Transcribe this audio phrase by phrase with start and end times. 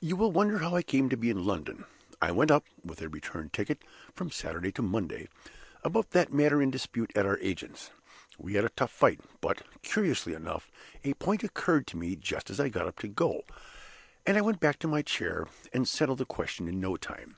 [0.00, 1.84] "You will wonder how I came to be in London.
[2.20, 3.80] I went up, with a return ticket
[4.12, 5.28] (from Saturday to Monday),
[5.84, 7.92] about that matter in dispute at our agent's.
[8.38, 10.68] We had a tough fight; but, curiously enough,
[11.04, 13.44] a point occurred to me just as I got up to go;
[14.26, 17.36] and I went back to my chair, and settled the question in no time.